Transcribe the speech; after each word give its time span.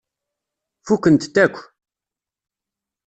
Fukkent-t 0.85 1.35
akk. 1.45 1.57